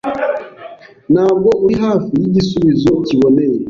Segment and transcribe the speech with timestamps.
[1.13, 3.57] Ntabwo uri hafi y igisubizo kiboneye.